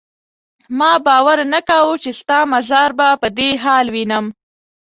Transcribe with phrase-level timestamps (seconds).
[0.77, 4.25] ما باور نه کاوه چې ستا مزار به په دې حال وینم.